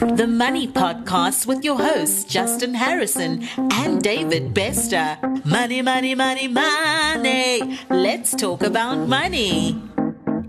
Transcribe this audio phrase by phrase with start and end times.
[0.00, 5.18] the Money Podcast with your hosts, Justin Harrison and David Bester.
[5.44, 7.78] Money, money, money, money.
[7.90, 9.78] Let's talk about money.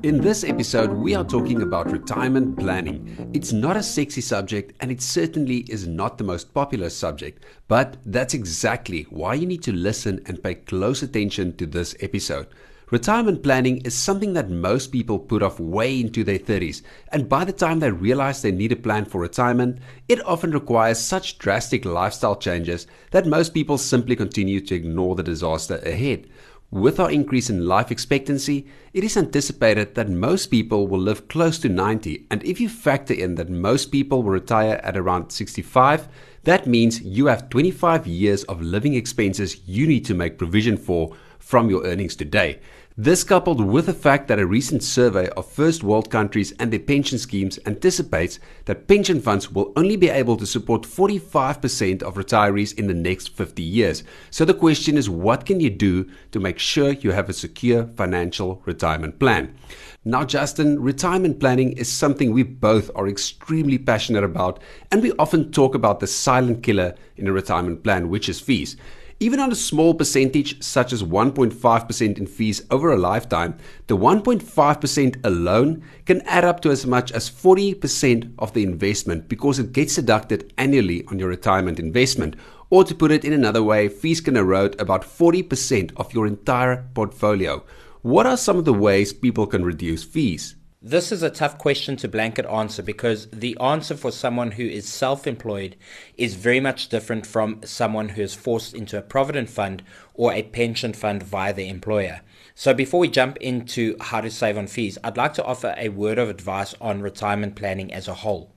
[0.03, 3.29] In this episode, we are talking about retirement planning.
[3.33, 7.97] It's not a sexy subject and it certainly is not the most popular subject, but
[8.05, 12.47] that's exactly why you need to listen and pay close attention to this episode.
[12.91, 17.45] Retirement planning is something that most people put off way into their 30s, and by
[17.45, 21.85] the time they realize they need a plan for retirement, it often requires such drastic
[21.85, 26.27] lifestyle changes that most people simply continue to ignore the disaster ahead.
[26.71, 31.59] With our increase in life expectancy, it is anticipated that most people will live close
[31.59, 36.07] to 90, and if you factor in that most people will retire at around 65,
[36.45, 41.13] that means you have 25 years of living expenses you need to make provision for
[41.39, 42.61] from your earnings today.
[42.97, 46.79] This, coupled with the fact that a recent survey of first world countries and their
[46.79, 52.77] pension schemes anticipates that pension funds will only be able to support 45% of retirees
[52.77, 54.03] in the next 50 years.
[54.29, 57.87] So the question is what can you do to make sure you have a secure
[57.95, 59.55] financial retirement plan?
[60.03, 64.59] Now, Justin, retirement planning is something we both are extremely passionate about,
[64.91, 68.75] and we often talk about the silent killer in a retirement plan, which is fees.
[69.21, 73.55] Even on a small percentage, such as 1.5% in fees over a lifetime,
[73.85, 79.59] the 1.5% alone can add up to as much as 40% of the investment because
[79.59, 82.35] it gets deducted annually on your retirement investment.
[82.71, 86.89] Or to put it in another way, fees can erode about 40% of your entire
[86.95, 87.63] portfolio.
[88.01, 90.55] What are some of the ways people can reduce fees?
[90.83, 94.89] This is a tough question to blanket answer because the answer for someone who is
[94.89, 95.75] self employed
[96.17, 99.83] is very much different from someone who is forced into a provident fund
[100.15, 102.21] or a pension fund via the employer.
[102.55, 105.89] So, before we jump into how to save on fees, I'd like to offer a
[105.89, 108.51] word of advice on retirement planning as a whole.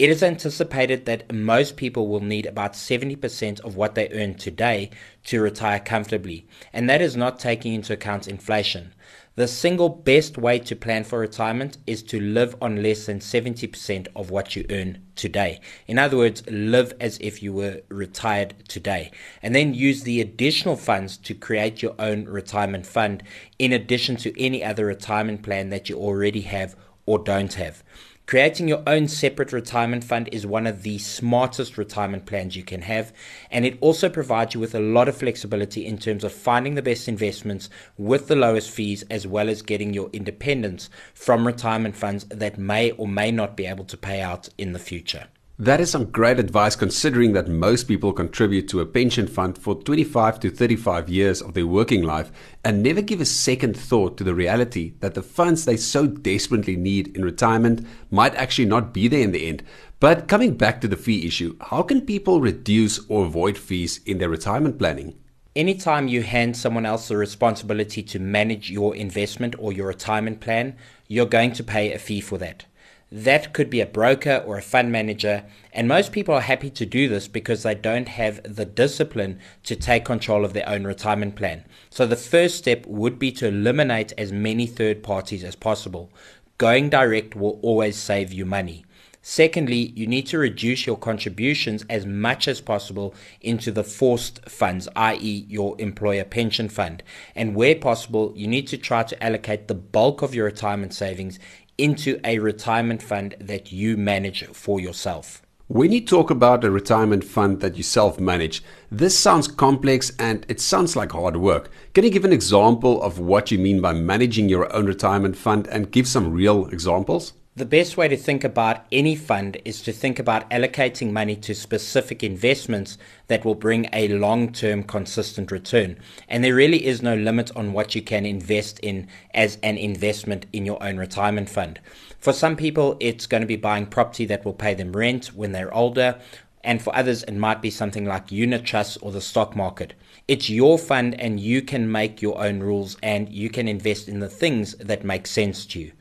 [0.00, 4.88] It is anticipated that most people will need about 70% of what they earn today
[5.24, 8.94] to retire comfortably, and that is not taking into account inflation.
[9.34, 14.08] The single best way to plan for retirement is to live on less than 70%
[14.16, 15.60] of what you earn today.
[15.86, 19.10] In other words, live as if you were retired today.
[19.42, 23.22] And then use the additional funds to create your own retirement fund
[23.58, 26.74] in addition to any other retirement plan that you already have
[27.04, 27.82] or don't have.
[28.26, 32.82] Creating your own separate retirement fund is one of the smartest retirement plans you can
[32.82, 33.12] have,
[33.50, 36.82] and it also provides you with a lot of flexibility in terms of finding the
[36.82, 42.24] best investments with the lowest fees, as well as getting your independence from retirement funds
[42.26, 45.26] that may or may not be able to pay out in the future.
[45.60, 49.74] That is some great advice considering that most people contribute to a pension fund for
[49.74, 52.32] 25 to 35 years of their working life
[52.64, 56.76] and never give a second thought to the reality that the funds they so desperately
[56.76, 59.62] need in retirement might actually not be there in the end.
[59.98, 64.16] But coming back to the fee issue, how can people reduce or avoid fees in
[64.16, 65.18] their retirement planning?
[65.54, 70.78] Anytime you hand someone else the responsibility to manage your investment or your retirement plan,
[71.06, 72.64] you're going to pay a fee for that.
[73.12, 76.86] That could be a broker or a fund manager, and most people are happy to
[76.86, 81.34] do this because they don't have the discipline to take control of their own retirement
[81.34, 81.64] plan.
[81.90, 86.12] So, the first step would be to eliminate as many third parties as possible.
[86.58, 88.84] Going direct will always save you money.
[89.22, 94.88] Secondly, you need to reduce your contributions as much as possible into the forced funds,
[94.96, 97.02] i.e., your employer pension fund.
[97.34, 101.38] And where possible, you need to try to allocate the bulk of your retirement savings
[101.82, 105.42] into a retirement fund that you manage for yourself.
[105.68, 110.44] When you talk about a retirement fund that you self manage, this sounds complex and
[110.48, 111.70] it sounds like hard work.
[111.94, 115.68] Can you give an example of what you mean by managing your own retirement fund
[115.68, 117.34] and give some real examples?
[117.60, 121.54] The best way to think about any fund is to think about allocating money to
[121.54, 122.96] specific investments
[123.28, 125.98] that will bring a long term consistent return.
[126.26, 130.46] And there really is no limit on what you can invest in as an investment
[130.54, 131.80] in your own retirement fund.
[132.18, 135.52] For some people, it's going to be buying property that will pay them rent when
[135.52, 136.18] they're older.
[136.62, 139.94] And for others, it might be something like unit trusts or the stock market.
[140.28, 144.20] It's your fund, and you can make your own rules and you can invest in
[144.20, 145.92] the things that make sense to you.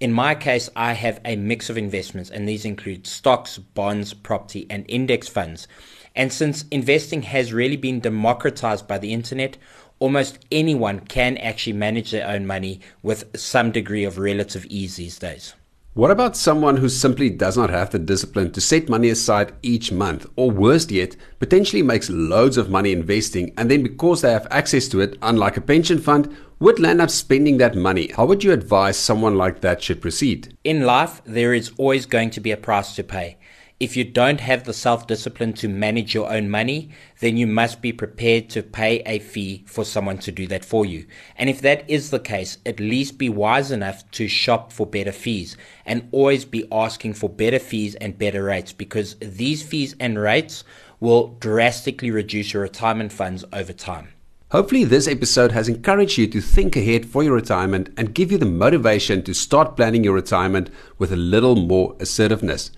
[0.00, 4.66] In my case, I have a mix of investments, and these include stocks, bonds, property,
[4.68, 5.68] and index funds.
[6.16, 9.56] And since investing has really been democratized by the internet,
[10.00, 15.18] almost anyone can actually manage their own money with some degree of relative ease these
[15.18, 15.54] days.
[15.98, 19.90] What about someone who simply does not have the discipline to set money aside each
[19.90, 24.46] month, or worse yet, potentially makes loads of money investing and then because they have
[24.48, 28.44] access to it, unlike a pension fund, would land up spending that money, how would
[28.44, 30.56] you advise someone like that should proceed?
[30.62, 33.36] In life, there is always going to be a price to pay.
[33.80, 36.90] If you don't have the self discipline to manage your own money,
[37.20, 40.84] then you must be prepared to pay a fee for someone to do that for
[40.84, 41.06] you.
[41.36, 45.12] And if that is the case, at least be wise enough to shop for better
[45.12, 50.18] fees and always be asking for better fees and better rates because these fees and
[50.18, 50.64] rates
[50.98, 54.08] will drastically reduce your retirement funds over time.
[54.50, 58.38] Hopefully, this episode has encouraged you to think ahead for your retirement and give you
[58.38, 62.70] the motivation to start planning your retirement with a little more assertiveness.